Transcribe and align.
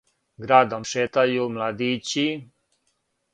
Градом 0.45 0.87
шетају 0.91 1.45
младићи. 1.59 2.25